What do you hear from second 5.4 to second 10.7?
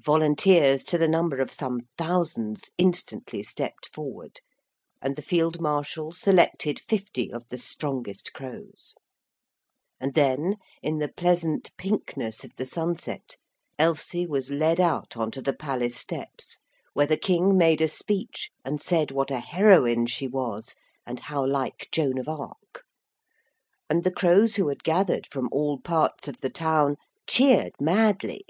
Marshal selected fifty of the strongest crows. And then,